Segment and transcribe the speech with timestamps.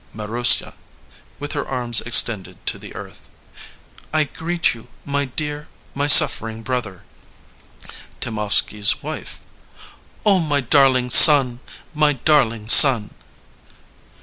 [0.15, 0.73] Marussya.
[1.37, 3.29] [With her arms extended to the earth.]
[4.11, 7.03] I greet you, my dear, my suffering brother.
[8.19, 9.41] Temovsky 's Wife.
[10.25, 11.59] Oh, my darling son!
[11.93, 13.11] My darling son!